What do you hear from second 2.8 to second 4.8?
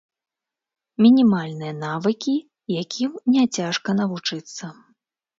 якім няцяжка навучыцца.